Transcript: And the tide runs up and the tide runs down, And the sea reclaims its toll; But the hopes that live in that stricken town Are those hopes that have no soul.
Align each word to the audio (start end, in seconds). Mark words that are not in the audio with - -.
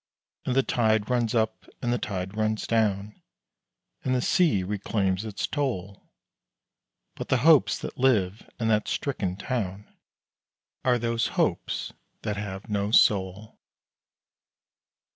And 0.45 0.55
the 0.55 0.63
tide 0.63 1.11
runs 1.11 1.35
up 1.35 1.67
and 1.79 1.93
the 1.93 1.99
tide 1.99 2.35
runs 2.35 2.65
down, 2.65 3.21
And 4.03 4.15
the 4.15 4.21
sea 4.23 4.63
reclaims 4.63 5.23
its 5.25 5.45
toll; 5.45 6.09
But 7.13 7.29
the 7.29 7.37
hopes 7.45 7.77
that 7.77 7.99
live 7.99 8.49
in 8.59 8.67
that 8.69 8.87
stricken 8.87 9.35
town 9.35 9.95
Are 10.83 10.97
those 10.97 11.27
hopes 11.37 11.93
that 12.23 12.35
have 12.35 12.67
no 12.67 12.89
soul. 12.89 13.59